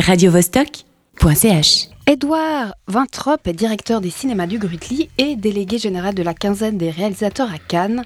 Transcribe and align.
radiovostok.ch. 0.00 1.88
Édouard 2.06 2.74
Vintrop 2.88 3.46
est 3.46 3.52
directeur 3.52 4.00
des 4.00 4.10
cinémas 4.10 4.46
du 4.46 4.58
Grutli 4.58 5.08
et 5.16 5.36
délégué 5.36 5.78
général 5.78 6.14
de 6.14 6.22
la 6.22 6.34
quinzaine 6.34 6.76
des 6.76 6.90
réalisateurs 6.90 7.48
à 7.50 7.58
Cannes, 7.58 8.04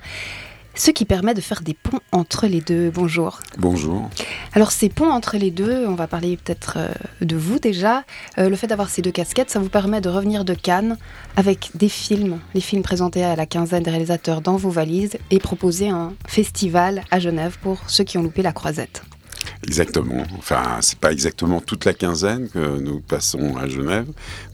ce 0.74 0.92
qui 0.92 1.04
permet 1.04 1.34
de 1.34 1.40
faire 1.40 1.62
des 1.62 1.74
ponts 1.74 1.98
entre 2.12 2.46
les 2.46 2.60
deux. 2.60 2.90
Bonjour. 2.90 3.40
Bonjour. 3.58 4.08
Alors 4.52 4.70
ces 4.70 4.90
ponts 4.90 5.10
entre 5.10 5.38
les 5.38 5.50
deux, 5.50 5.86
on 5.88 5.94
va 5.94 6.06
parler 6.06 6.36
peut-être 6.36 6.74
euh, 6.76 6.88
de 7.20 7.36
vous 7.36 7.58
déjà. 7.58 8.04
Euh, 8.38 8.48
le 8.48 8.54
fait 8.54 8.68
d'avoir 8.68 8.90
ces 8.90 9.02
deux 9.02 9.10
casquettes, 9.10 9.50
ça 9.50 9.58
vous 9.58 9.70
permet 9.70 10.00
de 10.00 10.08
revenir 10.08 10.44
de 10.44 10.54
Cannes 10.54 10.98
avec 11.36 11.70
des 11.74 11.88
films, 11.88 12.38
les 12.54 12.60
films 12.60 12.82
présentés 12.82 13.24
à 13.24 13.34
la 13.34 13.46
quinzaine 13.46 13.82
des 13.82 13.90
réalisateurs 13.90 14.40
dans 14.40 14.56
vos 14.56 14.70
valises 14.70 15.18
et 15.32 15.40
proposer 15.40 15.88
un 15.88 16.12
festival 16.28 17.02
à 17.10 17.18
Genève 17.18 17.58
pour 17.60 17.90
ceux 17.90 18.04
qui 18.04 18.18
ont 18.18 18.22
loupé 18.22 18.42
la 18.42 18.52
croisette. 18.52 19.02
Exactement. 19.64 20.24
Enfin, 20.38 20.78
c'est 20.80 20.98
pas 20.98 21.12
exactement 21.12 21.60
toute 21.60 21.84
la 21.84 21.92
quinzaine 21.92 22.48
que 22.48 22.78
nous 22.78 23.00
passons 23.00 23.56
à 23.56 23.68
Genève, 23.68 24.06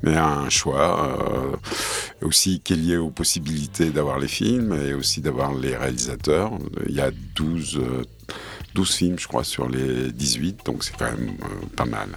mais 0.03 0.17
un 0.17 0.49
choix 0.49 1.19
euh, 1.21 2.27
aussi 2.27 2.61
qui 2.61 2.73
est 2.73 2.77
lié 2.77 2.97
aux 2.97 3.11
possibilités 3.11 3.91
d'avoir 3.91 4.19
les 4.19 4.29
films 4.29 4.77
et 4.87 4.95
aussi 4.95 5.21
d'avoir 5.21 5.55
les 5.55 5.77
réalisateurs. 5.77 6.53
Il 6.89 6.95
y 6.95 7.01
a 7.01 7.11
12, 7.37 7.81
12 8.75 8.91
euh, 8.91 8.93
films, 8.93 9.19
je 9.19 9.29
crois, 9.29 9.45
sur 9.45 9.69
les 9.69 10.11
18, 10.11 10.65
donc 10.65 10.85
c'est 10.85 10.97
quand 10.97 11.11
même 11.11 11.35
euh, 11.43 11.67
pas 11.77 11.87
mal. 11.87 12.09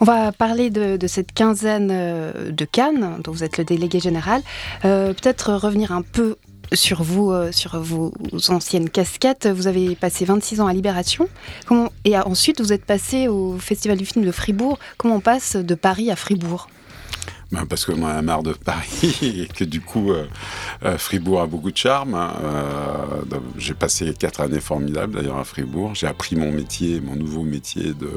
On 0.00 0.04
va 0.04 0.32
parler 0.32 0.68
de, 0.68 0.98
de, 0.98 1.06
cette 1.06 1.32
quinzaine 1.32 1.88
de 1.88 2.64
Cannes, 2.66 3.22
dont 3.24 3.32
vous 3.32 3.44
êtes 3.44 3.56
le 3.56 3.64
délégué 3.64 3.98
général. 3.98 4.42
Peut-être 4.82 5.54
revenir 5.54 5.90
un 5.90 6.02
peu 6.02 6.36
sur 6.72 7.02
vous, 7.02 7.30
euh, 7.30 7.52
sur 7.52 7.80
vos 7.80 8.12
anciennes 8.48 8.90
casquettes. 8.90 9.46
Vous 9.46 9.66
avez 9.66 9.94
passé 9.96 10.24
26 10.24 10.60
ans 10.60 10.66
à 10.66 10.72
Libération. 10.72 11.28
Et 12.04 12.16
ensuite, 12.18 12.60
vous 12.60 12.72
êtes 12.72 12.84
passé 12.84 13.28
au 13.28 13.58
Festival 13.58 13.98
du 13.98 14.06
film 14.06 14.24
de 14.24 14.32
Fribourg. 14.32 14.78
Comment 14.96 15.16
on 15.16 15.20
passe 15.20 15.56
de 15.56 15.74
Paris 15.74 16.10
à 16.10 16.16
Fribourg? 16.16 16.68
Ben 17.52 17.64
parce 17.64 17.84
qu'on 17.84 18.02
en 18.02 18.06
a 18.06 18.22
marre 18.22 18.42
de 18.42 18.52
Paris 18.52 19.18
et 19.22 19.46
que 19.46 19.62
du 19.62 19.80
coup, 19.80 20.10
euh, 20.10 20.26
euh, 20.84 20.98
Fribourg 20.98 21.40
a 21.40 21.46
beaucoup 21.46 21.70
de 21.70 21.76
charme. 21.76 22.14
Hein. 22.14 22.34
Euh, 22.42 23.38
j'ai 23.56 23.74
passé 23.74 24.12
quatre 24.18 24.40
années 24.40 24.60
formidables 24.60 25.14
d'ailleurs 25.14 25.38
à 25.38 25.44
Fribourg. 25.44 25.94
J'ai 25.94 26.08
appris 26.08 26.34
mon 26.34 26.50
métier, 26.50 27.00
mon 27.00 27.14
nouveau 27.14 27.42
métier 27.42 27.92
de, 27.94 28.10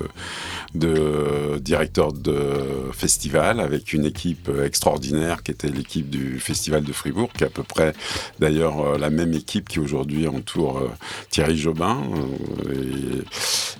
de 0.73 1.59
directeur 1.59 2.11
de 2.11 2.89
festival 2.91 3.59
avec 3.59 3.93
une 3.93 4.05
équipe 4.05 4.49
extraordinaire 4.63 5.43
qui 5.43 5.51
était 5.51 5.69
l'équipe 5.69 6.09
du 6.09 6.39
Festival 6.39 6.83
de 6.83 6.91
Fribourg, 6.91 7.29
qui 7.31 7.43
est 7.43 7.47
à 7.47 7.51
peu 7.51 7.63
près 7.63 7.93
d'ailleurs 8.39 8.97
la 8.97 9.11
même 9.11 9.33
équipe 9.33 9.69
qui 9.69 9.79
aujourd'hui 9.79 10.27
entoure 10.27 10.89
Thierry 11.29 11.57
Jobin. 11.57 12.01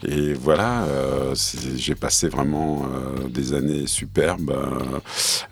Et 0.07 0.33
voilà, 0.33 0.85
j'ai 1.75 1.95
passé 1.95 2.29
vraiment 2.29 2.87
des 3.29 3.53
années 3.53 3.87
superbes 3.87 4.53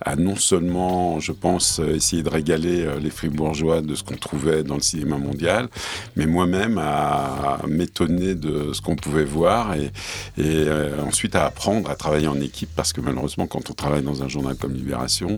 à 0.01 0.15
non 0.15 0.35
seulement, 0.35 1.19
je 1.19 1.31
pense, 1.31 1.79
essayer 1.79 2.23
de 2.23 2.29
régaler 2.29 2.85
euh, 2.85 2.99
les 2.99 3.09
fribourgeois 3.09 3.81
de 3.81 3.95
ce 3.95 4.03
qu'on 4.03 4.15
trouvait 4.15 4.63
dans 4.63 4.75
le 4.75 4.81
cinéma 4.81 5.17
mondial, 5.17 5.69
mais 6.15 6.25
moi-même 6.25 6.77
à 6.77 7.59
m'étonner 7.67 8.35
de 8.35 8.73
ce 8.73 8.81
qu'on 8.81 8.95
pouvait 8.95 9.23
voir 9.23 9.73
et, 9.75 9.91
euh, 10.39 11.01
ensuite 11.03 11.35
à 11.35 11.45
apprendre 11.45 11.89
à 11.89 11.95
travailler 11.95 12.27
en 12.27 12.39
équipe 12.39 12.69
parce 12.75 12.93
que 12.93 13.01
malheureusement, 13.01 13.47
quand 13.47 13.69
on 13.69 13.73
travaille 13.73 14.03
dans 14.03 14.23
un 14.23 14.27
journal 14.27 14.55
comme 14.55 14.73
Libération 14.73 15.37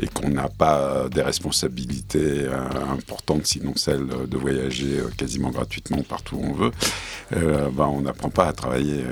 et 0.00 0.06
qu'on 0.06 0.28
n'a 0.28 0.48
pas 0.48 1.08
des 1.10 1.22
responsabilités 1.22 2.42
euh, 2.42 2.68
importantes, 2.92 3.46
sinon 3.46 3.72
celle 3.76 4.06
de 4.06 4.36
voyager 4.36 5.02
quasiment 5.16 5.50
gratuitement 5.50 6.02
partout 6.02 6.36
où 6.36 6.44
on 6.44 6.52
veut, 6.52 6.70
ben, 7.30 7.86
on 7.86 8.02
n'apprend 8.02 8.30
pas 8.30 8.46
à 8.46 8.52
travailler 8.52 9.04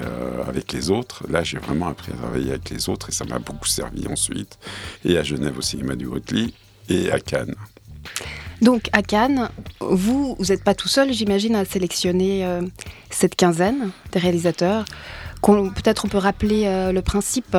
avec 0.48 0.72
les 0.72 0.90
autres. 0.90 1.24
Là, 1.28 1.42
j'ai 1.42 1.58
vraiment 1.58 1.88
appris 1.88 2.12
à 2.12 2.16
travailler 2.16 2.50
avec 2.50 2.70
les 2.70 2.88
autres 2.88 3.10
et 3.10 3.12
ça 3.12 3.24
m'a 3.24 3.38
beaucoup 3.38 3.66
servi 3.66 4.06
ensuite 4.08 4.58
et 5.04 5.18
à 5.18 5.22
Genève 5.22 5.58
au 5.58 5.62
cinéma 5.62 5.96
du 5.96 6.06
Rotely 6.08 6.54
et 6.88 7.10
à 7.10 7.18
Cannes. 7.18 7.54
Donc 8.62 8.88
à 8.92 9.02
Cannes, 9.02 9.50
vous, 9.80 10.36
vous 10.38 10.44
n'êtes 10.46 10.64
pas 10.64 10.74
tout 10.74 10.88
seul, 10.88 11.12
j'imagine, 11.12 11.56
à 11.56 11.64
sélectionner 11.64 12.44
euh, 12.46 12.62
cette 13.10 13.36
quinzaine 13.36 13.90
des 14.12 14.18
réalisateurs. 14.18 14.84
Peut-être 15.46 16.04
on 16.04 16.08
peut 16.08 16.18
rappeler 16.18 16.64
euh, 16.66 16.90
le 16.90 17.02
principe. 17.02 17.56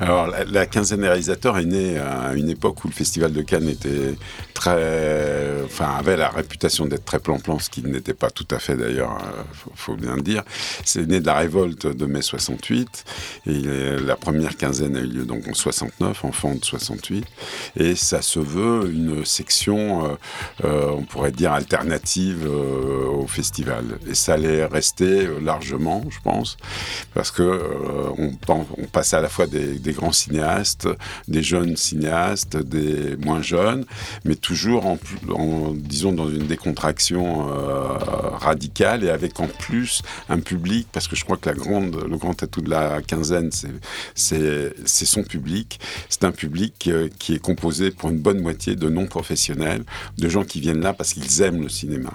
Alors 0.00 0.26
la, 0.26 0.66
quinzaine 0.66 1.02
des 1.02 1.06
réalisateurs 1.06 1.56
est 1.58 1.64
née 1.64 1.96
à 1.96 2.34
une 2.34 2.50
époque 2.50 2.84
où 2.84 2.88
le 2.88 2.92
Festival 2.92 3.32
de 3.32 3.42
Cannes 3.42 3.68
était 3.68 4.16
très, 4.54 5.62
enfin 5.64 5.94
avait 5.96 6.16
la 6.16 6.30
réputation 6.30 6.86
d'être 6.86 7.04
très 7.04 7.20
plan-plan, 7.20 7.60
ce 7.60 7.70
qui 7.70 7.84
n'était 7.84 8.14
pas 8.14 8.30
tout 8.30 8.46
à 8.50 8.58
fait 8.58 8.76
d'ailleurs, 8.76 9.18
il 9.20 9.38
euh, 9.38 9.72
faut, 9.76 9.94
bien 9.94 10.16
le 10.16 10.22
dire. 10.22 10.42
C'est 10.84 11.06
né 11.06 11.20
de 11.20 11.26
la 11.26 11.34
révolte 11.34 11.86
de 11.86 12.06
mai 12.06 12.22
68 12.22 13.04
et 13.46 13.62
la 14.04 14.16
première 14.16 14.56
quinzaine 14.56 14.96
a 14.96 15.00
eu 15.00 15.06
lieu 15.06 15.24
donc 15.24 15.46
en 15.46 15.54
69, 15.54 16.24
en 16.24 16.32
fin 16.32 16.54
de 16.56 16.64
68, 16.64 17.24
et 17.76 17.94
ça 17.94 18.20
se 18.20 18.40
veut 18.40 18.90
une 18.92 19.24
section, 19.24 20.16
euh, 20.64 20.90
on 20.90 21.02
pourrait 21.02 21.30
dire 21.30 21.52
alternative 21.52 22.48
au 22.48 23.28
festival. 23.28 23.84
Et 24.08 24.14
ça 24.14 24.34
allait 24.34 24.64
rester 24.64 25.28
largement, 25.40 26.02
je 26.10 26.18
pense, 26.20 26.56
parce 27.14 27.27
parce 27.28 27.36
que 27.36 27.42
euh, 27.42 28.30
on, 28.56 28.86
passait 28.86 29.16
à 29.16 29.20
la 29.20 29.28
fois 29.28 29.46
des, 29.46 29.92
grands 29.92 30.12
cinéastes, 30.12 30.88
des 31.26 31.42
jeunes 31.42 31.76
cinéastes, 31.76 32.56
des 32.56 33.16
moins 33.18 33.42
jeunes, 33.42 33.84
mais 34.24 34.34
toujours 34.34 34.86
en, 34.86 34.98
disons 35.74 36.12
dans 36.12 36.30
une 36.30 36.46
décontraction 36.46 37.50
euh, 37.50 37.98
radicale 38.38 39.04
et 39.04 39.10
avec 39.10 39.40
en 39.40 39.46
plus 39.46 40.00
un 40.30 40.40
public, 40.40 40.88
parce 40.90 41.06
que 41.06 41.16
je 41.16 41.24
crois 41.24 41.36
que 41.36 41.50
le 41.50 42.16
grand 42.16 42.42
atout 42.42 42.62
de 42.62 42.70
la 42.70 43.02
quinzaine, 43.02 43.50
c'est 44.14 44.72
son 44.86 45.22
public. 45.22 45.80
C'est 46.08 46.24
un 46.24 46.32
public 46.32 46.88
euh, 46.88 47.08
qui 47.18 47.34
est 47.34 47.38
composé 47.40 47.90
pour 47.90 48.08
une 48.08 48.18
bonne 48.18 48.40
moitié 48.40 48.74
de 48.74 48.88
non-professionnels, 48.88 49.84
de 50.16 50.28
gens 50.30 50.44
qui 50.44 50.60
viennent 50.60 50.80
là 50.80 50.94
parce 50.94 51.12
qu'ils 51.12 51.42
aiment 51.42 51.62
le 51.62 51.68
cinéma. 51.68 52.12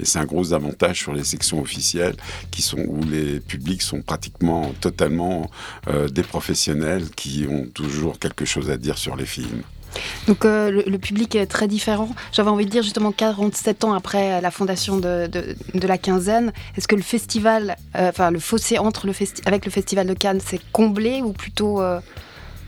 Et 0.00 0.04
c'est 0.04 0.18
un 0.18 0.24
gros 0.24 0.52
avantage 0.52 1.00
sur 1.00 1.12
les 1.12 1.24
sections 1.24 1.60
officielles 1.60 2.16
qui 2.50 2.62
sont 2.62 2.84
où 2.86 3.02
les 3.04 3.40
publics 3.40 3.82
sont 3.82 4.02
pratiquement 4.02 4.72
totalement 4.80 5.50
euh, 5.88 6.08
des 6.08 6.22
professionnels 6.22 7.10
qui 7.10 7.46
ont 7.48 7.66
toujours 7.72 8.18
quelque 8.18 8.44
chose 8.44 8.70
à 8.70 8.76
dire 8.76 8.98
sur 8.98 9.16
les 9.16 9.26
films. 9.26 9.62
Donc 10.26 10.44
euh, 10.44 10.82
le, 10.84 10.98
public 10.98 11.36
est 11.36 11.46
très 11.46 11.68
différent. 11.68 12.08
J'avais 12.32 12.50
envie 12.50 12.64
de 12.64 12.70
dire 12.70 12.82
justement 12.82 13.12
47 13.12 13.84
ans 13.84 13.92
après 13.92 14.40
la 14.40 14.50
fondation 14.50 14.96
de, 14.96 15.28
de, 15.28 15.86
la 15.86 15.98
quinzaine, 15.98 16.52
est-ce 16.76 16.88
que 16.88 16.96
le 16.96 17.02
festival, 17.02 17.76
euh, 17.94 18.08
enfin 18.08 18.32
le 18.32 18.40
fossé 18.40 18.78
entre 18.78 19.06
le 19.06 19.12
avec 19.46 19.64
le 19.64 19.70
festival 19.70 20.08
de 20.08 20.14
Cannes, 20.14 20.40
s'est 20.40 20.60
comblé 20.72 21.22
ou 21.22 21.32
plutôt, 21.32 21.80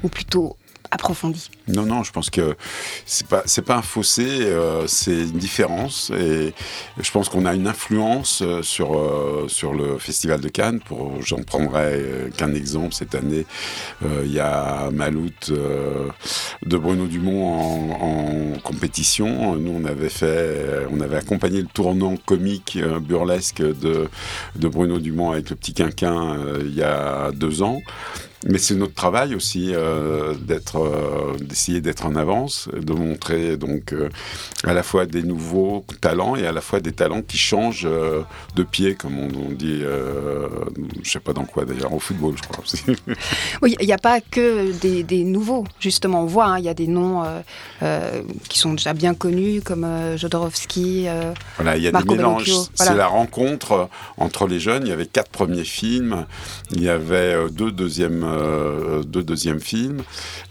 ou 0.05 0.09
plutôt 0.09 0.57
Non, 1.69 1.85
non, 1.85 2.03
je 2.03 2.13
pense 2.13 2.31
que 2.31 2.57
c'est 3.05 3.27
pas 3.27 3.43
pas 3.67 3.77
un 3.77 3.83
fossé, 3.83 4.27
euh, 4.27 4.87
c'est 4.87 5.23
une 5.23 5.39
différence 5.39 6.11
et 6.11 6.55
je 7.01 7.11
pense 7.11 7.29
qu'on 7.29 7.45
a 7.45 7.55
une 7.55 7.67
influence 7.67 8.43
euh, 8.43 8.63
sur 8.63 8.97
euh, 8.97 9.47
sur 9.49 9.75
le 9.75 9.99
festival 9.99 10.41
de 10.41 10.49
Cannes. 10.49 10.81
J'en 11.21 11.43
prendrai 11.43 12.31
qu'un 12.37 12.55
exemple 12.55 12.95
cette 12.95 13.15
année, 13.15 13.47
il 14.03 14.33
y 14.33 14.41
a 14.41 14.91
Maloute 14.93 15.51
de 15.51 16.77
Bruno 16.77 17.07
Dumont 17.07 17.93
en, 17.95 18.59
compétition. 18.61 19.57
Nous, 19.57 19.73
on 19.73 19.85
avait 19.85 20.09
fait, 20.09 20.87
on 20.91 21.01
avait 21.01 21.17
accompagné 21.17 21.61
le 21.61 21.67
tournant 21.67 22.17
comique 22.17 22.79
burlesque 23.01 23.63
de 23.63 24.09
de 24.57 24.69
Bruno 24.69 24.99
Dumont 24.99 25.33
avec 25.33 25.51
le 25.51 25.57
petit 25.57 25.75
quinquin 25.75 26.37
il 26.61 26.75
y 26.75 26.83
a 26.83 27.31
deux 27.33 27.63
ans. 27.63 27.81
Mais 28.49 28.59
c'est 28.59 28.77
notre 28.77 28.95
travail 28.95 29.35
aussi 29.35 29.73
euh, 29.75 30.35
d'être, 30.35 30.77
euh, 30.77 31.37
d'essayer 31.41 31.81
d'être 31.81 32.07
en 32.07 32.15
avance, 32.15 32.69
de 32.73 32.93
montrer 32.93 33.57
donc 33.57 33.93
euh, 33.93 34.09
à 34.65 34.73
la 34.73 34.85
fois 34.85 35.05
des 35.05 35.23
nouveaux 35.23 35.85
talents 36.01 36.37
et 36.37 36.47
à 36.47 36.53
la 36.53 36.61
fois 36.61 36.79
des 36.79 36.93
talents 36.93 37.23
qui 37.23 37.39
changent 37.39 37.89
de 37.89 38.63
pied, 38.63 38.95
comme 38.95 39.19
on, 39.19 39.51
dit. 39.51 39.83
je 41.03 41.11
sais 41.11 41.21
pas 41.21 41.33
dans 41.33 41.45
quoi 41.45 41.65
d'ailleurs, 41.65 41.93
au 41.93 41.99
football, 41.99 42.35
je 42.37 42.43
crois 42.43 42.63
aussi. 42.63 42.85
oui, 43.63 43.77
il 43.81 43.87
n'y 43.87 43.93
a 43.93 43.99
pas 43.99 44.21
que 44.21 44.73
des, 44.81 45.03
des, 45.03 45.25
nouveaux. 45.25 45.65
Justement, 45.81 46.23
on 46.23 46.27
voit, 46.27 46.47
hein, 46.47 46.59
il 46.59 46.65
y 46.65 46.69
a 46.69 46.75
des 46.75 46.87
noms 46.87 47.23
qui 48.49 48.59
sont 48.59 48.75
déjà 48.75 48.93
bien 48.93 49.15
connus, 49.15 49.61
comme 49.63 49.87
Jodorowsky. 50.17 51.07
voilà, 51.57 51.77
il 51.77 51.83
y 51.83 51.89
a 51.89 51.93
des 51.93 52.05
mélanges. 52.05 52.53
C'est 52.75 52.95
la 52.95 53.07
rencontre 53.09 53.89
entre 54.19 54.47
les 54.47 54.61
jeunes. 54.61 54.83
Il 54.85 54.91
y 54.91 54.93
avait 54.93 55.07
quatre 55.07 55.31
premiers 55.31 55.65
films. 55.65 56.27
Il 56.73 56.83
y 56.83 56.89
avait 56.89 57.51
deux 57.51 57.73
deuxièmes 57.73 58.36
euh, 58.37 59.03
deux 59.03 59.23
deuxièmes 59.23 59.61
films. 59.61 60.03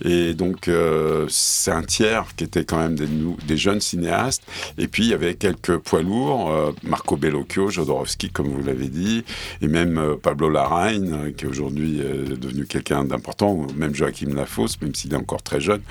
Et 0.03 0.33
donc, 0.33 0.67
euh, 0.67 1.25
c'est 1.29 1.71
un 1.71 1.83
tiers 1.83 2.25
qui 2.35 2.43
était 2.43 2.65
quand 2.65 2.77
même 2.77 2.95
des, 2.95 3.57
jeunes 3.57 3.79
cinéastes. 3.79 4.43
Et 4.77 4.87
puis 4.87 5.03
il 5.03 5.09
y 5.09 5.13
avait 5.13 5.35
quelques 5.35 5.77
poids 5.77 6.01
lourds, 6.01 6.73
Marco 6.83 7.15
Bellocchio, 7.15 7.69
Jodorowsky, 7.69 8.29
comme 8.29 8.47
vous 8.47 8.63
l'avez 8.63 8.89
dit, 8.89 9.23
et 9.61 9.67
même 9.67 10.17
Pablo 10.21 10.49
Larraine, 10.49 11.33
qui 11.37 11.45
aujourd'hui 11.45 12.01
est 12.01 12.37
devenu 12.37 12.65
quelqu'un 12.65 13.05
d'important, 13.05 13.65
même 13.75 13.95
Joachim 13.95 14.35
Lafosse, 14.35 14.81
même 14.81 14.93
s'il 14.93 15.13
est 15.13 15.17
encore 15.17 15.41
très 15.41 15.61
jeune. 15.61 15.81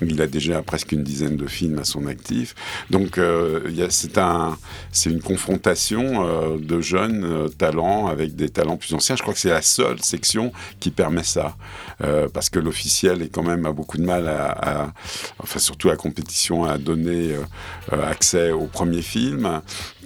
Il 0.00 0.22
a 0.22 0.26
déjà 0.26 0.62
presque 0.62 0.92
une 0.92 1.02
dizaine 1.02 1.36
de 1.36 1.46
films 1.46 1.78
à 1.78 1.84
son 1.84 2.06
actif. 2.06 2.54
Donc 2.88 3.20
c'est 3.90 4.18
un, 4.18 4.56
une 5.04 5.20
confrontation 5.20 6.56
de 6.56 6.80
jeunes 6.80 7.50
talents 7.58 8.06
avec 8.06 8.34
des 8.34 8.48
talents 8.48 8.78
plus 8.78 8.94
anciens. 8.94 9.16
Je 9.16 9.22
crois 9.22 9.34
que 9.34 9.40
c'est 9.40 9.50
la 9.50 9.62
seule 9.62 10.00
section 10.00 10.52
qui 10.80 10.90
permet 10.90 11.21
ça. 11.22 11.56
Euh, 12.02 12.28
parce 12.32 12.50
que 12.50 12.58
l'officiel 12.58 13.22
est 13.22 13.28
quand 13.28 13.42
même 13.42 13.66
a 13.66 13.72
beaucoup 13.72 13.98
de 13.98 14.04
mal 14.04 14.28
à, 14.28 14.92
enfin 15.38 15.58
surtout 15.58 15.88
la 15.88 15.96
compétition 15.96 16.64
à 16.64 16.78
donner 16.78 17.32
euh, 17.32 17.42
euh, 17.92 18.10
accès 18.10 18.50
au 18.50 18.66
premier 18.66 19.02
film. 19.02 19.60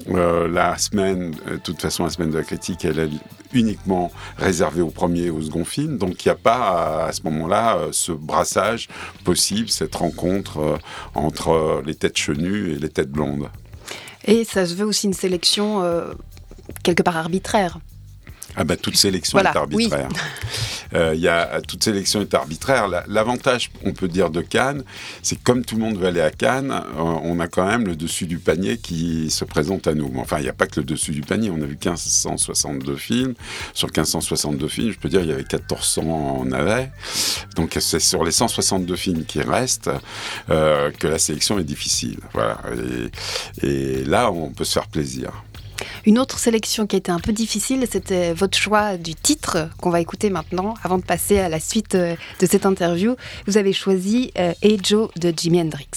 la 0.06 0.78
semaine, 0.78 1.32
de 1.46 1.56
toute 1.56 1.80
façon, 1.80 2.04
la 2.04 2.10
semaine 2.10 2.30
de 2.30 2.38
la 2.38 2.44
critique, 2.44 2.84
elle 2.84 2.98
est 2.98 3.10
uniquement 3.52 4.10
réservée 4.36 4.82
au 4.82 4.90
premier 4.90 5.24
et 5.24 5.30
au 5.30 5.40
second 5.40 5.64
film. 5.64 5.98
Donc 5.98 6.24
il 6.24 6.28
n'y 6.28 6.32
a 6.32 6.36
pas 6.36 7.06
à, 7.06 7.12
ce 7.12 7.22
moment-là 7.22 7.78
ce 7.92 8.12
brassage 8.12 8.88
possible, 9.24 9.68
cette 9.68 9.94
rencontre 9.94 10.78
entre 11.14 11.82
les 11.84 11.94
têtes 11.94 12.18
chenues 12.18 12.72
et 12.72 12.78
les 12.78 12.88
têtes 12.88 13.10
blondes. 13.10 13.48
Et 14.24 14.44
ça 14.44 14.66
se 14.66 14.74
veut 14.74 14.84
aussi 14.84 15.06
une 15.06 15.14
sélection 15.14 15.82
quelque 16.82 17.02
part 17.02 17.16
arbitraire. 17.16 17.78
Ah 18.56 18.64
bah 18.64 18.76
toute 18.76 18.96
sélection 18.96 19.38
est 19.38 19.46
arbitraire. 19.46 20.08
Euh, 20.96 21.14
y 21.14 21.28
a, 21.28 21.60
toute 21.60 21.84
sélection 21.84 22.20
est 22.20 22.34
arbitraire. 22.34 22.88
L'avantage, 23.06 23.70
on 23.84 23.93
peut 23.93 24.08
dire, 24.08 24.31
de 24.31 24.40
Cannes, 24.40 24.82
c'est 25.22 25.37
que 25.37 25.43
comme 25.43 25.64
tout 25.64 25.76
le 25.76 25.82
monde 25.82 25.98
veut 25.98 26.06
aller 26.06 26.20
à 26.20 26.31
Cannes, 26.31 26.70
euh, 26.70 27.00
on 27.00 27.38
a 27.38 27.48
quand 27.48 27.66
même 27.66 27.87
le 27.87 27.96
dessus 27.96 28.26
du 28.26 28.38
panier 28.38 28.78
qui 28.78 29.31
se 29.31 29.44
présente 29.44 29.87
à 29.87 29.94
nous. 29.94 30.10
Enfin, 30.16 30.38
il 30.38 30.44
n'y 30.44 30.48
a 30.48 30.54
pas 30.54 30.66
que 30.66 30.81
le 30.81 30.87
dessus 30.87 31.12
du 31.12 31.20
panier. 31.20 31.50
On 31.50 31.60
a 31.60 31.66
vu 31.66 31.78
1562 31.84 32.96
films. 32.96 33.34
Sur 33.75 33.88
1562 33.88 34.69
films, 34.69 34.93
je 34.93 34.98
peux 34.98 35.08
dire, 35.08 35.20
il 35.20 35.28
y 35.28 35.32
avait 35.32 35.43
1400 35.43 36.02
en 36.02 36.52
avait. 36.52 36.90
Donc 37.56 37.76
c'est 37.78 38.00
sur 38.00 38.25
les 38.25 38.32
162 38.32 38.96
films 38.96 39.25
qui 39.25 39.40
restent 39.40 39.90
euh, 40.50 40.90
que 40.90 41.06
la 41.06 41.19
sélection 41.19 41.58
est 41.58 41.64
difficile. 41.64 42.19
Voilà. 42.32 42.60
Et 43.62 44.04
là, 44.04 44.31
on 44.31 44.50
peut 44.50 44.64
se 44.64 44.72
faire 44.72 44.88
plaisir. 44.88 45.32
Une 46.05 46.19
autre 46.19 46.38
sélection 46.38 46.87
qui 46.87 46.96
a 46.96 46.99
été 46.99 47.12
un 47.12 47.19
peu 47.19 47.32
difficile, 47.32 47.87
c'était 47.90 48.32
votre 48.32 48.56
choix 48.56 48.96
du 48.96 49.14
titre 49.14 49.69
qu'on 49.81 49.90
va 49.90 50.00
écouter 50.00 50.31
maintenant, 50.31 50.75
avant 50.82 50.99
de 50.99 51.05
passer 51.05 51.38
à 51.38 51.49
la 51.49 51.61
suite 51.61 51.94
euh, 51.94 52.17
de 52.40 52.46
cette 52.46 52.67
interview. 52.67 53.17
Vous 53.46 53.56
avez 53.56 53.73
choisi 53.73 54.32
euh, 54.38 54.52
Hey 54.62 54.78
Joe 54.82 55.08
de 55.17 55.32
Jimi 55.37 55.61
Hendrix. 55.61 55.88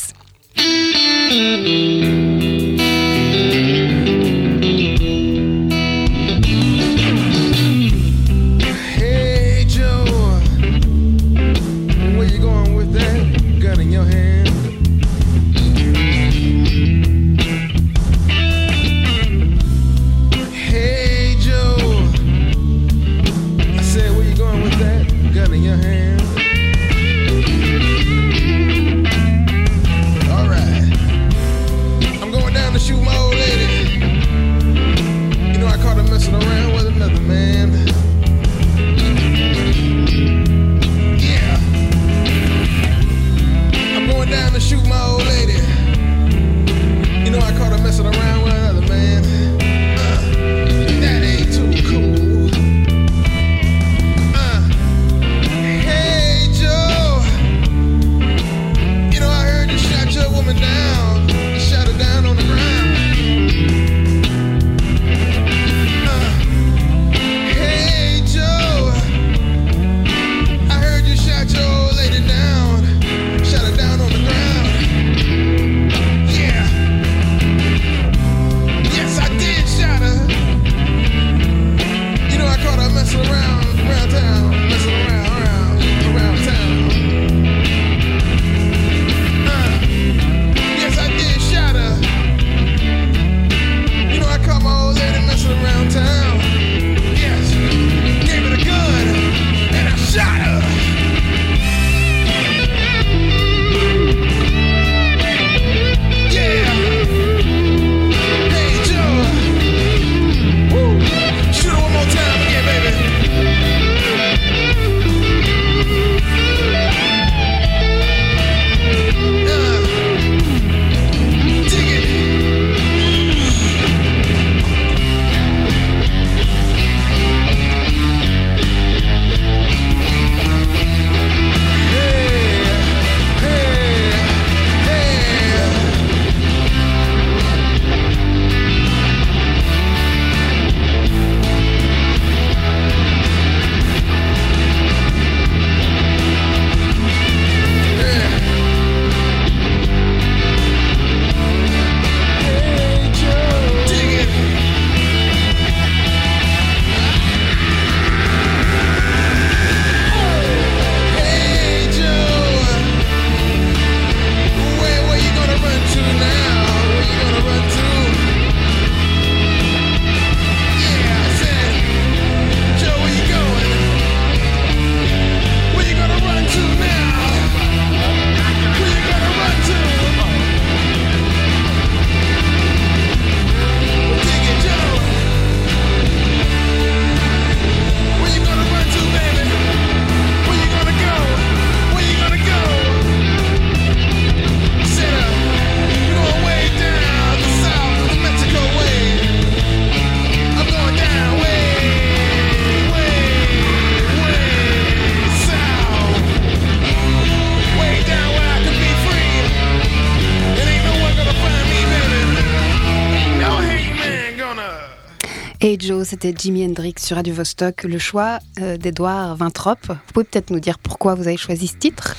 C'était 216.10 216.34
Jimi 216.36 216.66
Hendrix 216.66 216.96
sur 216.98 217.18
Radio 217.18 217.36
Vostok, 217.36 217.84
le 217.84 218.00
choix 218.00 218.40
euh, 218.62 218.78
d'Edouard 218.78 219.36
Vintrop. 219.36 219.78
Vous 219.88 219.96
pouvez 220.12 220.24
peut-être 220.24 220.50
nous 220.50 220.60
dire 220.60 220.80
pourquoi 220.80 221.14
vous 221.14 221.28
avez 221.28 221.38
choisi 221.38 221.68
ce 221.68 221.78
titre? 221.78 222.16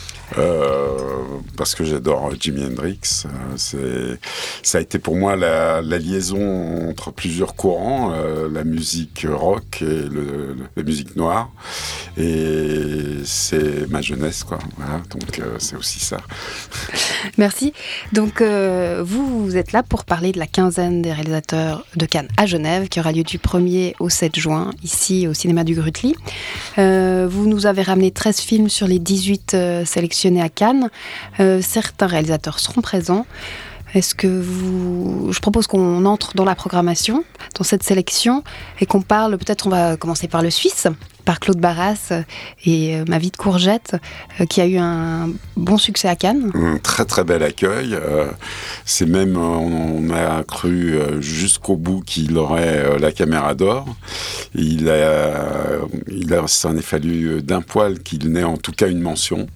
Parce 1.56 1.74
que 1.74 1.84
j'adore 1.84 2.30
Jimi 2.38 2.64
Hendrix. 2.64 3.24
Euh, 3.26 3.28
c'est, 3.56 4.20
ça 4.62 4.78
a 4.78 4.80
été 4.80 4.98
pour 4.98 5.16
moi 5.16 5.36
la, 5.36 5.82
liaison 5.82 6.88
entre 6.88 7.10
plusieurs 7.10 7.54
courants, 7.54 8.12
euh, 8.14 8.48
la 8.50 8.64
musique 8.64 9.26
rock 9.30 9.82
et 9.82 10.08
la 10.76 10.82
musique 10.82 11.16
noire. 11.16 11.50
Et 12.16 13.18
c'est 13.24 13.88
ma 13.90 14.00
jeunesse, 14.00 14.44
quoi. 14.44 14.58
Donc 15.10 15.40
c'est 15.58 15.76
aussi 15.76 16.00
ça. 16.00 16.18
Merci. 17.38 17.72
Donc 18.12 18.42
vous, 18.42 19.44
vous 19.44 19.56
êtes 19.56 19.72
là 19.72 19.82
pour 19.82 20.04
parler 20.04 20.32
de 20.32 20.38
la 20.38 20.46
quinzaine 20.46 21.02
des 21.02 21.12
réalisateurs 21.12 21.84
de 21.96 22.06
Cannes 22.06 22.28
à 22.36 22.46
Genève, 22.46 22.88
qui 22.88 23.00
aura 23.00 23.12
lieu 23.12 23.22
du 23.22 23.38
1er 23.38 23.94
au 24.00 24.08
7 24.08 24.36
juin, 24.36 24.70
ici 24.82 25.26
au 25.28 25.34
cinéma 25.34 25.64
du 25.64 25.74
Grutli. 25.74 26.14
vous 26.76 27.46
nous 27.46 27.66
avez 27.66 27.82
ramené 27.82 28.10
13 28.10 28.40
films 28.40 28.68
sur 28.68 28.86
les 28.86 28.98
18 28.98 29.56
sélections 29.84 30.19
à 30.28 30.48
Cannes. 30.48 30.90
Euh, 31.40 31.60
certains 31.62 32.06
réalisateurs 32.06 32.58
seront 32.58 32.80
présents. 32.80 33.26
Est-ce 33.94 34.14
que 34.14 34.28
vous... 34.28 35.32
Je 35.32 35.40
propose 35.40 35.66
qu'on 35.66 36.04
entre 36.04 36.34
dans 36.36 36.44
la 36.44 36.54
programmation, 36.54 37.24
dans 37.56 37.64
cette 37.64 37.82
sélection, 37.82 38.44
et 38.80 38.86
qu'on 38.86 39.02
parle, 39.02 39.36
peut-être 39.36 39.66
on 39.66 39.70
va 39.70 39.96
commencer 39.96 40.28
par 40.28 40.42
le 40.42 40.50
Suisse, 40.50 40.86
par 41.30 41.38
Claude 41.38 41.60
Barras 41.60 42.12
et 42.64 42.96
euh, 42.96 43.04
Ma 43.06 43.18
vie 43.18 43.30
de 43.30 43.36
courgette, 43.36 43.94
euh, 44.40 44.46
qui 44.46 44.60
a 44.60 44.66
eu 44.66 44.78
un 44.78 45.30
bon 45.56 45.78
succès 45.78 46.08
à 46.08 46.16
Cannes. 46.16 46.50
Un 46.54 46.78
très 46.78 47.04
très 47.04 47.22
bel 47.22 47.44
accueil. 47.44 47.94
Euh, 47.94 48.26
c'est 48.84 49.06
même, 49.06 49.36
on 49.36 50.10
a 50.10 50.42
cru 50.42 50.98
jusqu'au 51.20 51.76
bout 51.76 52.00
qu'il 52.00 52.36
aurait 52.36 52.98
la 52.98 53.12
caméra 53.12 53.54
d'or. 53.54 53.86
Il 54.56 54.90
a, 54.90 55.78
il 56.10 56.34
a, 56.34 56.48
s'en 56.48 56.76
est 56.76 56.82
fallu 56.82 57.42
d'un 57.42 57.62
poil 57.62 58.00
qu'il 58.00 58.32
n'ait 58.32 58.42
en 58.42 58.56
tout 58.56 58.72
cas 58.72 58.88
une 58.88 59.00
mention. 59.00 59.46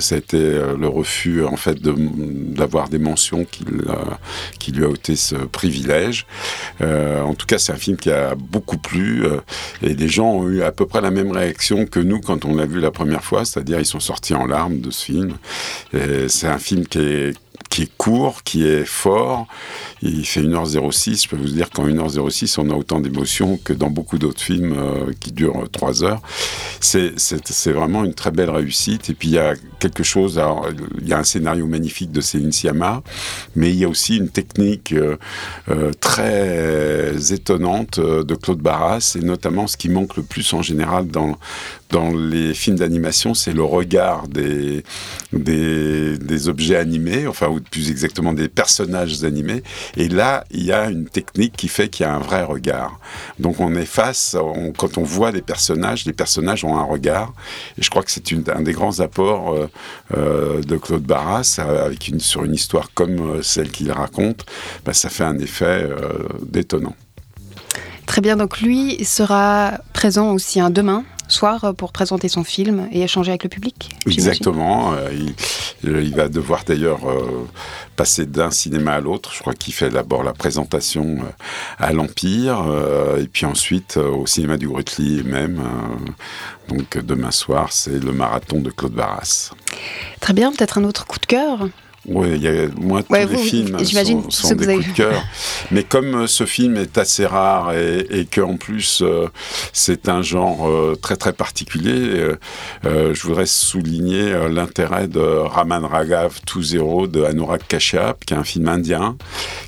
ça 0.00 0.16
a 0.16 0.18
été 0.18 0.36
le 0.36 0.88
refus 0.88 1.44
en 1.44 1.56
fait 1.56 1.78
d'avoir 1.80 2.88
des 2.88 2.98
mentions 2.98 3.44
qui, 3.44 4.72
lui 4.72 4.84
a 4.84 4.88
ôté 4.88 5.14
ce 5.14 5.36
privilège. 5.36 6.26
en 6.80 7.34
tout 7.34 7.46
cas, 7.46 7.58
c'est 7.58 7.72
un 7.72 7.76
film 7.76 7.96
qui 7.96 8.10
a 8.10 8.34
beaucoup 8.34 8.78
plu 8.78 9.24
et 9.80 9.94
les 9.94 10.08
gens 10.08 10.30
ont 10.32 10.48
eu 10.48 10.62
à 10.62 10.72
peu 10.72 10.86
près 10.86 11.00
la 11.04 11.10
même 11.10 11.30
réaction 11.30 11.86
que 11.86 12.00
nous 12.00 12.20
quand 12.20 12.44
on 12.44 12.56
l'a 12.56 12.66
vu 12.66 12.80
la 12.80 12.90
première 12.90 13.22
fois, 13.22 13.44
c'est-à-dire 13.44 13.78
ils 13.78 13.86
sont 13.86 14.00
sortis 14.00 14.34
en 14.34 14.46
larmes 14.46 14.80
de 14.80 14.90
ce 14.90 15.04
film. 15.04 15.36
C'est 15.92 16.48
un 16.48 16.58
film 16.58 16.86
qui 16.86 16.98
est 16.98 17.34
qui 17.68 17.82
est 17.82 17.96
court, 17.96 18.42
qui 18.42 18.66
est 18.66 18.84
fort. 18.84 19.46
Il 20.02 20.26
fait 20.26 20.42
1h06. 20.42 21.24
Je 21.24 21.28
peux 21.28 21.36
vous 21.36 21.48
dire 21.48 21.70
qu'en 21.70 21.86
1h06, 21.86 22.56
on 22.58 22.70
a 22.70 22.74
autant 22.74 23.00
d'émotions 23.00 23.58
que 23.62 23.72
dans 23.72 23.90
beaucoup 23.90 24.18
d'autres 24.18 24.40
films 24.40 24.74
euh, 24.76 25.12
qui 25.20 25.32
durent 25.32 25.68
3 25.72 26.04
heures. 26.04 26.22
C'est 26.80 27.72
vraiment 27.72 28.04
une 28.04 28.14
très 28.14 28.30
belle 28.30 28.50
réussite. 28.50 29.10
Et 29.10 29.14
puis 29.14 29.28
il 29.28 29.34
y 29.34 29.38
a 29.38 29.54
quelque 29.80 30.02
chose, 30.02 30.40
il 31.00 31.08
y 31.08 31.12
a 31.12 31.18
un 31.18 31.24
scénario 31.24 31.66
magnifique 31.66 32.12
de 32.12 32.20
Céline 32.20 32.52
Sciamma, 32.52 33.02
mais 33.56 33.70
il 33.70 33.76
y 33.76 33.84
a 33.84 33.88
aussi 33.88 34.16
une 34.16 34.28
technique 34.28 34.92
euh, 34.92 35.16
euh, 35.68 35.92
très 36.00 37.32
étonnante 37.32 38.00
de 38.00 38.34
Claude 38.34 38.60
Barras, 38.60 39.16
et 39.18 39.24
notamment 39.24 39.66
ce 39.66 39.76
qui 39.76 39.88
manque 39.88 40.16
le 40.16 40.22
plus 40.22 40.52
en 40.52 40.62
général 40.62 41.08
dans, 41.08 41.36
dans 41.94 42.10
les 42.12 42.54
films 42.54 42.76
d'animation, 42.76 43.34
c'est 43.34 43.52
le 43.52 43.62
regard 43.62 44.26
des, 44.26 44.82
des, 45.32 46.48
objets 46.48 46.74
animés, 46.74 47.28
enfin, 47.28 47.46
ou 47.46 47.60
plus 47.60 47.88
exactement 47.88 48.32
des 48.32 48.48
personnages 48.48 49.22
animés. 49.22 49.62
Et 49.96 50.08
là, 50.08 50.44
il 50.50 50.64
y 50.64 50.72
a 50.72 50.90
une 50.90 51.08
technique 51.08 51.56
qui 51.56 51.68
fait 51.68 51.88
qu'il 51.88 52.04
y 52.04 52.08
a 52.08 52.12
un 52.12 52.18
vrai 52.18 52.42
regard. 52.42 52.98
Donc 53.38 53.60
on 53.60 53.76
est 53.76 53.84
face, 53.86 54.36
quand 54.76 54.98
on 54.98 55.04
voit 55.04 55.30
les 55.30 55.40
personnages, 55.40 56.04
les 56.04 56.12
personnages 56.12 56.64
ont 56.64 56.76
un 56.76 56.82
regard. 56.82 57.32
Et 57.78 57.82
je 57.82 57.90
crois 57.90 58.02
que 58.02 58.10
c'est 58.10 58.24
un 58.48 58.62
des 58.62 58.72
grands 58.72 58.98
apports 58.98 59.54
euh, 59.54 59.70
euh, 60.16 60.62
de 60.62 60.76
Claude 60.76 61.04
Barras, 61.04 61.60
avec 61.60 62.10
sur 62.18 62.44
une 62.44 62.54
histoire 62.54 62.88
comme 62.92 63.36
euh, 63.36 63.42
celle 63.42 63.70
qu'il 63.70 63.92
raconte, 63.92 64.44
bah, 64.84 64.94
ça 64.94 65.10
fait 65.10 65.24
un 65.24 65.38
effet 65.38 65.88
détonnant. 66.42 66.96
Très 68.06 68.20
bien, 68.20 68.36
donc 68.36 68.60
lui 68.60 69.04
sera 69.04 69.78
présent 69.92 70.32
aussi 70.32 70.60
un 70.60 70.70
demain 70.70 71.04
soir 71.34 71.74
pour 71.76 71.92
présenter 71.92 72.28
son 72.28 72.44
film 72.44 72.88
et 72.92 73.02
échanger 73.02 73.30
avec 73.30 73.42
le 73.42 73.48
public 73.48 73.90
Exactement. 74.06 74.94
Euh, 74.94 75.10
il, 75.82 76.14
va 76.14 76.28
devoir 76.28 76.64
d'ailleurs 76.64 77.08
euh, 77.08 77.46
passer 77.96 78.24
d'un 78.24 78.50
cinéma 78.50 78.92
à 78.92 79.00
l'autre. 79.00 79.32
Je 79.34 79.40
crois 79.40 79.54
qu'il 79.54 79.74
fait 79.74 79.90
d'abord 79.90 80.22
la 80.22 80.32
présentation 80.32 81.18
euh, 81.20 81.30
à 81.78 81.92
l'Empire 81.92 82.64
et 83.18 83.26
puis 83.26 83.46
ensuite 83.46 83.96
au 83.96 84.26
cinéma 84.26 84.56
du 84.56 84.68
Grutli 84.68 85.22
même. 85.24 85.60
donc 86.68 86.98
demain 86.98 87.30
soir, 87.30 87.72
c'est 87.72 88.02
le 88.02 88.12
marathon 88.12 88.60
de 88.60 88.70
Claude 88.70 88.92
Barras. 88.92 89.50
Très 90.20 90.32
bien, 90.32 90.52
peut-être 90.52 90.78
un 90.78 90.84
autre 90.84 91.06
coup 91.06 91.18
de 91.18 91.26
cœur? 91.26 91.68
Oui, 92.06 92.32
il 92.34 92.42
y 92.42 92.48
a, 92.48 92.68
moi, 92.78 93.02
tous 93.02 93.14
les 93.14 93.36
films 93.38 93.78
sont, 93.82 94.30
sont 94.30 94.54
des 94.54 94.74
coups 94.74 94.88
de 94.88 94.92
cœur. 94.92 95.24
Mais 95.70 95.82
comme 95.84 96.14
euh, 96.14 96.26
ce 96.26 96.44
film 96.44 96.76
est 96.76 96.98
assez 96.98 97.24
rare 97.24 97.72
et, 97.72 98.06
et 98.10 98.26
qu'en 98.26 98.56
plus 98.56 99.02
euh, 99.02 99.28
c'est 99.72 100.08
un 100.08 100.20
genre 100.20 100.68
euh, 100.68 100.96
très 101.00 101.16
très 101.16 101.32
particulier, 101.32 102.34
je 102.84 103.22
voudrais 103.22 103.46
souligner 103.46 104.48
l'intérêt 104.48 105.08
de 105.08 105.20
Raman 105.20 105.84
Raghav 105.84 106.40
2-0 106.46 107.10
de 107.10 107.24
Anurag 107.24 107.62
Kashyap, 107.66 108.24
qui 108.24 108.34
est 108.34 108.36
un 108.36 108.44
film 108.44 108.68
indien, 108.68 109.16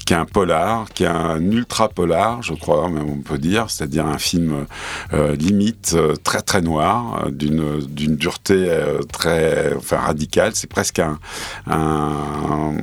qui 0.05 0.13
est 0.13 0.17
un 0.17 0.25
polar, 0.25 0.87
qui 0.93 1.05
est 1.05 1.09
un 1.09 1.41
ultra 1.51 1.89
polar, 1.89 2.43
je 2.43 2.55
crois, 2.55 2.89
même 2.89 3.09
on 3.09 3.23
peut 3.23 3.39
dire, 3.39 3.71
c'est-à-dire 3.71 4.07
un 4.07 4.19
film 4.19 4.67
limite 5.13 5.97
très 6.23 6.43
très 6.43 6.61
noir, 6.61 7.31
d'une 7.31 7.81
d'une 7.87 8.17
dureté 8.17 8.69
très 9.13 9.75
enfin 9.77 9.99
radicale. 9.99 10.53
C'est 10.55 10.71
presque 10.71 10.99
un, 10.99 11.19
un 11.67 12.26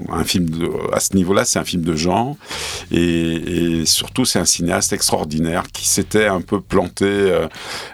un, 0.10 0.24
film 0.24 0.48
à 0.92 1.00
ce 1.00 1.16
niveau-là, 1.16 1.46
c'est 1.46 1.60
un 1.60 1.64
film 1.64 1.84
de 1.84 1.96
genre. 1.96 2.36
Et, 2.92 3.84
surtout, 3.86 4.26
c'est 4.26 4.40
un 4.40 4.46
cinéaste 4.46 4.94
extraordinaire 4.94 5.64
qui 5.72 5.88
s'était 5.88 6.28
un 6.28 6.42
peu 6.42 6.62
planté 6.62 7.06
euh, 7.06 7.48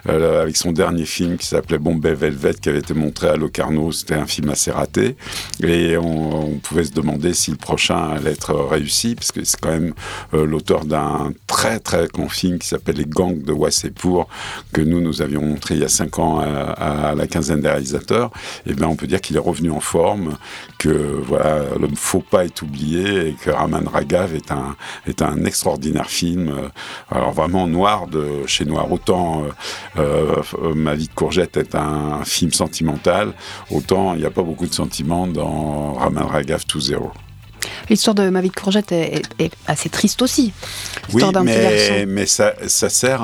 euh, 0.08 0.42
avec 0.42 0.56
son 0.56 0.72
dernier 0.72 1.04
film 1.04 1.36
qui 1.36 1.46
s'appelait 1.46 1.78
Bombay 1.78 2.14
Velvet, 2.14 2.54
qui 2.54 2.68
avait 2.68 2.78
été 2.78 2.94
montré 2.94 3.28
à 3.28 3.36
Locarno. 3.36 3.92
C'était 3.92 4.14
un 4.14 4.26
film 4.26 4.50
assez 4.50 4.70
raté. 4.70 5.16
Et 5.62 5.96
on, 5.96 6.58
pouvait 6.62 6.84
se 6.84 6.92
demander 6.92 7.32
si 7.32 7.50
le 7.50 7.56
prochain 7.56 8.10
allait 8.10 8.32
être 8.32 8.54
réussi, 8.54 9.14
parce 9.14 9.32
que 9.32 9.44
c'est 9.44 9.58
quand 9.58 9.70
même 9.70 9.94
euh, 10.34 10.44
l'auteur 10.44 10.84
d'un 10.84 11.32
très 11.46 11.78
très 11.78 12.06
grand 12.08 12.28
film 12.28 12.58
qui 12.58 12.68
s'appelle 12.68 12.96
Les 12.96 13.06
Gangs 13.06 13.42
de 13.42 13.52
Wasseypour, 13.52 14.28
que 14.72 14.80
nous, 14.80 15.00
nous 15.00 15.22
avions 15.22 15.42
montré 15.42 15.74
il 15.74 15.80
y 15.80 15.84
a 15.84 15.88
cinq 15.88 16.18
ans 16.18 16.40
à, 16.40 17.14
la 17.14 17.26
quinzaine 17.26 17.60
des 17.60 17.68
réalisateurs. 17.68 18.30
Et 18.66 18.74
bien, 18.74 18.88
on 18.88 18.96
peut 18.96 19.06
dire 19.06 19.20
qu'il 19.20 19.36
est 19.36 19.40
revenu 19.40 19.70
en 19.70 19.80
forme, 19.80 20.36
que 20.78 20.88
voilà, 20.90 21.39
le 21.78 21.88
ne 21.88 21.96
faut 21.96 22.20
pas 22.20 22.44
être 22.44 22.62
oublié 22.62 23.28
et 23.28 23.32
que 23.32 23.50
Raman 23.50 23.86
Ragav 23.86 24.34
est 24.34 24.50
un, 24.52 24.76
est 25.06 25.22
un 25.22 25.44
extraordinaire 25.44 26.08
film. 26.08 26.48
Euh, 26.48 26.68
alors 27.10 27.32
vraiment 27.32 27.66
noir 27.66 28.06
de 28.06 28.46
chez 28.46 28.64
Noir. 28.64 28.90
Autant 28.90 29.44
euh, 29.98 30.36
euh, 30.62 30.74
Ma 30.74 30.94
vie 30.94 31.08
de 31.08 31.14
courgette 31.14 31.56
est 31.56 31.74
un, 31.74 32.24
film 32.24 32.52
sentimental, 32.52 33.32
autant 33.70 34.14
il 34.14 34.20
n'y 34.20 34.26
a 34.26 34.30
pas 34.30 34.42
beaucoup 34.42 34.66
de 34.66 34.74
sentiments 34.74 35.26
dans 35.26 35.94
Raman 35.94 36.26
Ragav 36.26 36.64
2-0. 36.64 37.10
L'histoire 37.90 38.14
de 38.14 38.30
Ma 38.30 38.40
vie 38.40 38.50
de 38.50 38.54
courgette 38.54 38.92
est, 38.92 39.22
assez 39.66 39.88
triste 39.88 40.22
aussi. 40.22 40.52
Oui, 41.12 41.24
mais, 41.42 42.06
mais 42.06 42.24
ça, 42.24 42.54
ça, 42.68 42.88
sert 42.88 43.22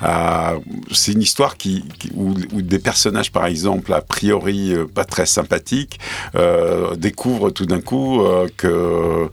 à. 0.00 0.54
c'est 0.92 1.12
une 1.12 1.22
histoire 1.22 1.56
qui, 1.56 1.84
où, 2.14 2.32
des 2.62 2.78
personnages, 2.78 3.32
par 3.32 3.46
exemple, 3.46 3.92
a 3.92 4.00
priori 4.00 4.72
euh, 4.72 4.86
pas 4.86 5.04
très 5.04 5.26
sympathiques, 5.26 5.98
euh, 6.36 6.94
découvrent 6.94 7.50
tout 7.50 7.66
d'un 7.66 7.80
coup 7.80 8.22
euh, 8.22 8.46
que, 8.56 9.28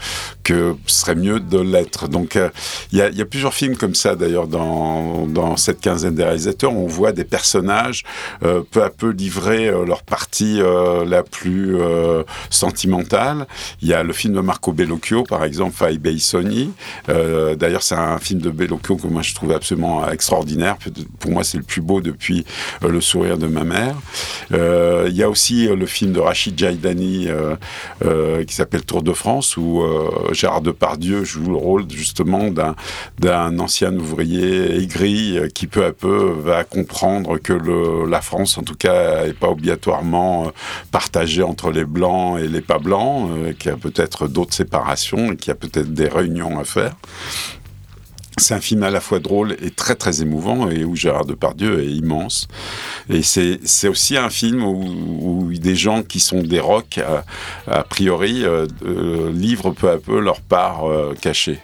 que 0.45 0.77
ce 0.87 1.01
serait 1.01 1.15
mieux 1.15 1.41
de 1.41 1.59
l'être. 1.59 2.07
Donc 2.07 2.39
il 2.93 2.97
y, 2.97 3.01
a, 3.01 3.09
y, 3.09 3.21
a, 3.21 3.25
plusieurs 3.25 3.53
films 3.53 3.75
comme 3.75 3.95
ça, 3.95 4.15
d'ailleurs, 4.15 4.47
dans, 4.47 5.27
dans 5.27 5.57
cette 5.57 5.81
quinzaine 5.81 6.15
des 6.15 6.23
réalisateurs. 6.23 6.71
On 6.71 6.87
voit 6.87 7.11
des 7.11 7.25
personnages 7.25 8.03
peu 8.39 8.83
à 8.83 8.89
peu 8.89 9.09
livrer 9.09 9.71
leur 9.85 10.03
partie 10.03 10.61
la 11.05 11.23
plus 11.23 11.75
sentimentale. 12.49 13.47
Il 13.81 13.87
y 13.87 13.93
a 13.93 14.03
le 14.03 14.13
film 14.13 14.33
de 14.35 14.41
Marco 14.41 14.71
Bellocchio, 14.71 15.23
par 15.23 15.43
exemple, 15.43 15.75
Fai 15.75 15.97
Bei 15.97 16.17
Sony. 16.19 16.71
Euh, 17.09 17.55
d'ailleurs, 17.55 17.83
c'est 17.83 17.95
un 17.95 18.19
film 18.19 18.39
de 18.39 18.49
Bellocchio 18.49 18.95
que 18.95 19.07
moi 19.07 19.21
je 19.21 19.33
trouve 19.33 19.51
absolument 19.51 20.09
extraordinaire. 20.09 20.77
Pour 21.19 21.31
moi, 21.31 21.43
c'est 21.43 21.57
le 21.57 21.63
plus 21.63 21.81
beau 21.81 22.01
depuis 22.01 22.45
euh, 22.83 22.89
Le 22.89 23.01
sourire 23.01 23.37
de 23.37 23.47
ma 23.47 23.63
mère. 23.63 23.95
Euh, 24.53 25.07
il 25.09 25.15
y 25.15 25.23
a 25.23 25.29
aussi 25.29 25.67
le 25.67 25.85
film 25.85 26.13
de 26.13 26.19
Rachid 26.19 26.57
Jaidani 26.57 27.27
qui 28.47 28.55
s'appelle 28.55 28.85
Tour 28.85 29.01
de 29.01 29.13
France, 29.13 29.57
où 29.57 29.83
Gérard 30.35 30.61
Depardieu 30.61 31.23
joue 31.23 31.47
le 31.47 31.55
rôle 31.55 31.85
justement 31.89 32.49
d'un 33.19 33.59
ancien 33.59 33.93
ouvrier 33.95 34.75
aigri 34.75 35.39
qui 35.53 35.67
peu 35.67 35.85
à 35.85 35.91
peu 35.91 36.33
va 36.37 36.63
comprendre 36.63 37.37
que 37.37 37.53
la 38.07 38.21
France, 38.21 38.57
en 38.57 38.63
tout 38.63 38.75
cas, 38.75 39.25
n'est 39.25 39.33
pas 39.33 39.49
obligatoirement 39.49 40.51
partagée 40.91 41.43
entre 41.43 41.71
les 41.71 41.85
blancs 41.85 42.39
et 42.39 42.47
les 42.47 42.61
pas 42.61 42.79
blancs, 42.79 43.29
qu'il 43.57 43.71
y 43.71 43.73
a 43.73 43.77
peut-être 43.77 44.27
d'autres 44.27 44.53
séparations 44.53 45.31
et 45.31 45.35
qu'il 45.37 45.49
y 45.49 45.51
a 45.51 45.55
peut-être 45.55 45.93
des 45.93 46.07
réunions 46.07 46.59
à 46.59 46.63
faire. 46.63 46.95
C'est 48.37 48.53
un 48.53 48.61
film 48.61 48.83
à 48.83 48.89
la 48.89 48.99
fois 48.99 49.19
drôle 49.19 49.55
et 49.61 49.71
très 49.71 49.95
très 49.95 50.21
émouvant 50.21 50.69
et 50.69 50.83
où 50.83 50.95
Gérard 50.95 51.25
Depardieu 51.25 51.81
est 51.83 51.91
immense. 51.91 52.47
Et 53.09 53.21
c'est 53.21 53.87
aussi 53.87 54.17
un 54.17 54.29
film 54.29 54.63
où, 54.63 55.51
des 55.53 55.75
gens 55.75 56.03
qui 56.03 56.19
sont 56.19 56.41
des 56.41 56.59
rocs, 56.59 56.99
a, 57.67 57.83
priori, 57.83 58.43
euh, 58.43 58.67
euh, 58.85 59.31
livrent 59.31 59.71
peu 59.71 59.89
à 59.89 59.97
peu 59.97 60.19
leur 60.19 60.41
part 60.41 60.89
euh, 60.89 61.13
cachée. 61.19 61.59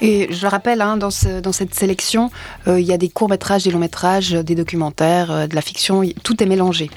Et 0.00 0.32
je 0.32 0.46
rappelle, 0.46 0.80
hein, 0.80 0.96
dans, 0.96 1.10
dans, 1.42 1.52
cette 1.52 1.74
sélection, 1.74 2.30
il 2.66 2.80
y 2.80 2.92
a 2.92 2.98
des 2.98 3.08
courts-métrages, 3.08 3.64
des 3.64 3.70
longs-métrages, 3.70 4.32
des 4.32 4.54
documentaires, 4.54 5.48
de 5.48 5.54
la 5.54 5.62
fiction, 5.62 6.02
tout 6.22 6.42
est 6.42 6.46
mélangé. 6.46 6.90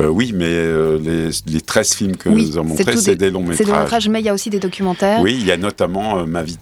Euh, 0.00 0.08
oui, 0.08 0.32
mais 0.34 0.46
euh, 0.46 0.98
les, 0.98 1.52
les, 1.52 1.60
13 1.60 1.94
films 1.94 2.16
que 2.16 2.30
nous 2.30 2.56
avons 2.56 2.68
montrés, 2.68 2.96
c'est 2.96 3.14
des, 3.14 3.30
longs 3.30 3.40
métrages. 3.40 3.58
C'est 3.58 3.64
des 3.64 3.72
longs 3.72 3.80
métrages, 3.80 4.08
mais 4.08 4.20
il 4.20 4.24
y 4.24 4.28
a 4.28 4.34
aussi 4.34 4.48
des 4.48 4.58
documentaires. 4.58 5.20
Oui, 5.20 5.36
il 5.38 5.46
y 5.46 5.52
a 5.52 5.58
notamment 5.58 6.18
euh, 6.18 6.24
ma 6.24 6.42
vie, 6.42 6.56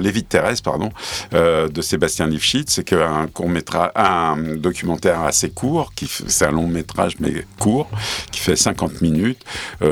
Les 0.00 0.10
vies 0.10 0.22
de 0.22 0.28
Thérèse, 0.28 0.60
pardon, 0.60 0.90
de 1.32 1.82
Sébastien 1.82 2.26
Lifshitz. 2.26 2.70
C'est 2.74 2.92
un 2.92 4.36
documentaire 4.56 5.22
assez 5.22 5.50
court, 5.50 5.92
c'est 6.26 6.46
un 6.46 6.52
long 6.52 6.66
métrage 6.66 7.16
mais 7.20 7.46
court, 7.58 7.88
qui 8.30 8.40
fait 8.40 8.56
50 8.56 9.00
minutes 9.00 9.40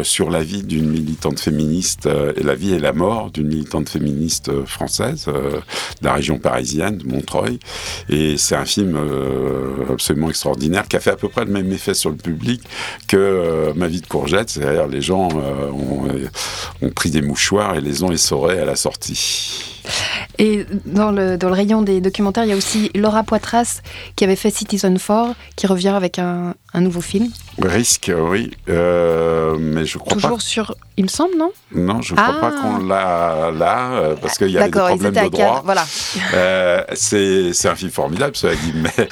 sur 0.02 0.30
la 0.30 0.42
vie 0.42 0.62
d'une 0.62 0.90
militante 0.90 1.40
féministe 1.40 2.08
et 2.36 2.42
la 2.42 2.54
vie 2.54 2.74
et 2.74 2.78
la 2.78 2.92
mort 2.92 3.30
d'une 3.30 3.48
militante 3.48 3.88
féministe 3.88 4.50
française 4.72 5.26
de 5.26 5.62
la 6.02 6.14
région 6.14 6.38
parisienne, 6.38 6.98
de 6.98 7.06
Montreuil. 7.06 7.58
Et 8.08 8.36
c'est 8.36 8.56
un 8.56 8.64
film 8.64 8.98
absolument 9.90 10.30
extraordinaire 10.30 10.88
qui 10.88 10.96
a 10.96 11.00
fait 11.00 11.10
à 11.10 11.16
peu 11.16 11.28
près 11.28 11.44
le 11.44 11.52
même 11.52 11.70
effet 11.72 11.94
sur 11.94 12.10
le 12.10 12.16
public 12.16 12.62
que 13.08 13.16
euh, 13.16 13.72
Ma 13.74 13.86
vie 13.86 14.00
de 14.00 14.06
courgette, 14.06 14.50
c'est-à-dire 14.50 14.86
les 14.86 15.00
gens 15.00 15.28
euh, 15.34 15.70
ont, 15.70 16.90
pris 16.90 17.10
des 17.10 17.22
mouchoirs 17.22 17.76
et 17.76 17.80
les 17.80 18.02
ont 18.02 18.12
essorés 18.12 18.58
à 18.58 18.64
la 18.64 18.76
sortie. 18.76 19.80
Et 20.38 20.66
dans 20.86 21.10
le, 21.10 21.36
dans 21.36 21.48
le 21.48 21.54
rayon 21.54 21.82
des 21.82 22.00
documentaires, 22.00 22.44
il 22.44 22.50
y 22.50 22.52
a 22.52 22.56
aussi 22.56 22.90
Laura 22.94 23.22
Poitras 23.22 23.80
qui 24.16 24.24
avait 24.24 24.36
fait 24.36 24.50
Citizen 24.50 24.98
4, 24.98 25.34
qui 25.56 25.66
revient 25.66 25.88
avec 25.88 26.18
un, 26.18 26.54
un 26.74 26.80
nouveau 26.80 27.02
film. 27.02 27.28
Risque, 27.60 28.10
oui. 28.14 28.50
Euh, 28.68 29.56
mais 29.58 29.84
je 29.84 29.98
crois 29.98 30.14
Toujours 30.14 30.40
sur, 30.40 30.74
il 30.96 31.04
me 31.04 31.08
semble, 31.08 31.36
non 31.36 31.50
Non, 31.74 32.00
je 32.00 32.14
ne 32.14 32.18
crois 32.18 32.40
pas 32.40 32.52
ah. 32.56 32.62
qu'on 32.62 32.86
l'a 32.86 33.50
là, 33.50 33.92
euh, 33.92 34.14
parce 34.16 34.38
qu'il 34.38 34.48
y 34.48 34.58
a 34.58 34.64
des 34.64 34.70
problèmes 34.70 35.12
de 35.12 35.28
droit. 35.28 35.62
Voilà. 35.64 35.84
Euh, 36.34 36.82
c'est 36.94 37.66
un 37.66 37.74
film 37.74 37.90
formidable, 37.90 38.34
cela 38.36 38.54
dit, 38.54 38.72
mais 38.74 39.08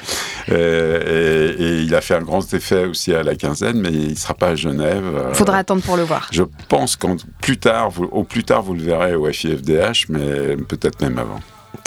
et, 0.49 1.63
et, 1.63 1.81
il 1.83 1.95
a 1.95 2.01
fait 2.01 2.15
un 2.15 2.23
grand 2.23 2.53
effet 2.55 2.85
aussi 2.87 3.13
à 3.13 3.23
la 3.23 3.35
quinzaine, 3.35 3.79
mais 3.79 3.91
il 3.91 4.11
ne 4.11 4.15
sera 4.15 4.35
pas 4.35 4.49
à 4.49 4.55
Genève. 4.55 5.05
Il 5.29 5.35
faudra 5.35 5.59
attendre 5.59 5.83
pour 5.83 5.97
le 5.97 6.03
voir. 6.03 6.29
Je 6.31 6.45
pense 6.69 6.97
qu'au 6.97 7.17
plus 7.43 7.59
tard, 7.59 7.91
vous, 7.91 8.05
au 8.05 8.25
plus 8.25 8.45
tard, 8.45 8.63
vous 8.63 8.75
le 8.75 8.83
verrez 8.83 9.15
au 9.15 9.31
FIFDH, 9.31 10.07
mais 10.09 10.57
peut-être 10.57 11.01
même 11.03 11.19
avant. 11.19 11.41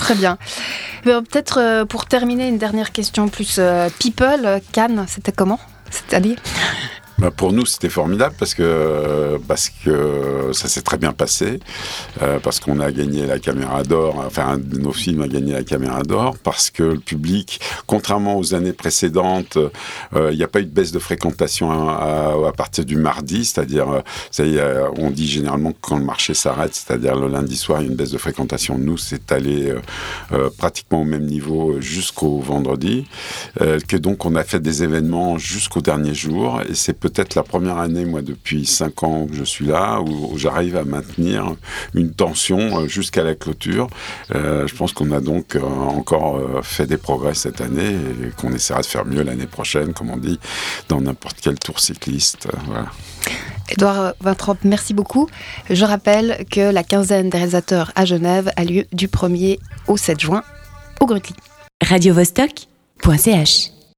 Très 0.03 0.15
bien. 0.15 0.38
Peut-être 1.03 1.86
pour 1.86 2.07
terminer, 2.07 2.50
une 2.50 2.57
dernière 2.57 2.91
question 2.91 3.29
plus 3.29 3.57
people. 4.00 4.60
Cannes, 4.74 5.05
c'était 5.07 5.31
comment? 5.31 5.62
C'est-à-dire 5.89 6.36
bah, 7.24 7.32
pour 7.32 7.53
nous, 7.53 7.65
c'était 7.65 7.88
formidable 7.88 8.36
parce 8.38 8.53
que, 8.53 9.39
parce 9.48 9.70
que 9.70 10.50
ça 10.51 10.68
s'est 10.68 10.82
très 10.82 10.98
bien 10.98 11.13
passé, 11.13 11.62
euh, 12.22 12.38
parce 12.39 12.60
qu'on 12.60 12.82
a 12.82 12.92
gagné 12.92 13.25
la 13.25 13.39
caméra 13.39 13.84
d'or, 13.84 14.22
enfin, 14.27 14.46
un 14.46 14.58
de 14.58 14.77
nos 14.77 14.92
films 14.92 15.22
a 15.22 15.30
gagné 15.30 15.53
la 15.53 15.63
caméra 15.63 16.03
d'or, 16.03 16.36
parce 16.44 16.70
que 16.70 16.84
le 16.84 17.00
public, 17.00 17.62
contrairement 17.88 18.38
aux 18.38 18.53
années 18.53 18.74
précédentes, 18.74 19.56
euh, 19.56 20.32
il 20.34 20.38
n'y 20.38 20.44
a 20.44 20.50
pas 20.50 20.60
eu 20.60 20.65
de 20.65 20.70
baisse 20.70 20.92
de 20.92 21.00
fréquentation 21.00 21.72
à, 21.89 22.51
partir 22.58 22.84
du 22.84 22.98
mardi, 22.98 23.46
c'est-à-dire, 23.46 24.03
euh, 24.42 24.89
on 24.98 25.10
dit 25.10 25.27
généralement 25.27 25.72
que 25.72 25.77
quand 25.80 25.98
le 25.98 26.03
marché 26.03 26.34
s'arrête, 26.34 26.75
c'est-à-dire 26.75 27.15
le 27.15 27.30
lundi 27.30 27.56
soir, 27.56 27.80
il 27.80 27.86
y 27.86 27.88
a 27.88 27.92
une 27.92 27.96
baisse 27.96 28.12
de 28.12 28.18
fréquentation. 28.18 28.77
Nous, 28.77 28.98
c'est 28.98 29.32
allé 29.32 29.74
pratiquement 30.58 31.01
au 31.01 31.06
même 31.06 31.25
niveau 31.25 31.80
jusqu'au 31.80 32.39
vendredi, 32.39 33.08
que 33.60 33.96
donc 33.96 34.25
on 34.25 34.36
a 34.36 34.44
fait 34.44 34.60
des 34.60 34.84
événements 34.84 35.38
jusqu'au 35.38 35.80
dernier 35.80 36.13
jour, 36.13 36.62
et 36.70 36.75
c'est 36.75 36.94
peut-être 36.94 37.12
la 37.36 37.43
première 37.43 37.77
année, 37.77 38.05
moi, 38.05 38.22
depuis 38.22 38.65
cinq 38.65 39.03
ans 39.03 39.25
que 39.27 39.36
je 39.36 39.43
suis 39.43 39.65
là, 39.65 40.01
où, 40.01 40.38
j'arrive 40.38 40.77
à 40.77 40.84
maintenir 40.84 41.55
une 41.93 42.12
tension 42.12 42.79
euh, 42.79 42.88
jusqu'à 42.88 43.24
la 43.24 43.36
clôture. 43.36 43.88
Euh, 44.36 44.67
je 44.67 44.75
pense 44.75 44.93
qu'on 44.93 45.12
a 45.12 45.20
donc 45.20 45.55
euh, 45.55 45.62
encore 45.62 46.41
fait 46.63 46.86
des 46.86 46.98
progrès 46.98 47.34
cette 47.34 47.62
année 47.62 47.93
et 47.93 48.29
qu'on 48.39 48.53
essaiera 48.53 48.82
de 48.82 48.86
faire 48.86 49.05
mieux 49.05 49.24
l'année 49.24 49.48
prochaine, 49.48 49.93
comme 49.93 50.10
on 50.10 50.17
dit, 50.17 50.39
dans 50.89 51.01
n'importe 51.01 51.38
quel 51.41 51.60
tour 51.60 51.79
cycliste. 51.79 52.48
Voilà. 52.67 52.88
Edouard 53.70 54.13
Vintrop, 54.20 54.58
merci 54.63 54.93
beaucoup. 54.93 55.29
Je 55.70 55.85
rappelle 55.85 56.46
que 56.51 56.72
la 56.72 56.83
quinzaine 56.83 57.29
des 57.29 57.37
réalisateurs 57.37 57.92
à 57.96 58.05
Genève 58.05 58.51
a 58.55 58.64
lieu 58.64 58.85
du 58.92 59.07
1er 59.07 59.59
au 59.87 59.98
7 59.98 60.20
juin 60.20 60.44
au 61.00 61.05
Grutli. 61.05 61.35
Radio 61.81 62.14
-Vostok 62.14 62.68